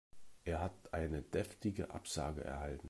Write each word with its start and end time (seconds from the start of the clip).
Er 0.45 0.61
hat 0.63 0.91
eine 0.95 1.21
deftige 1.21 1.91
Absage 1.91 2.43
erhalten. 2.43 2.79